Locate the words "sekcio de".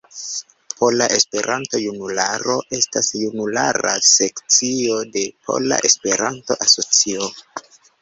4.09-5.29